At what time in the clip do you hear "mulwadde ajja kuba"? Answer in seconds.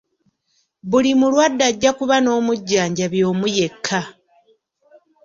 1.19-2.15